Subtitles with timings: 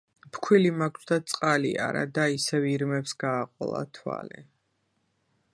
[0.35, 4.47] ფქვილი მაქვს და წყალი არა!– და ისევ ირმებს გააყოლა თვალი.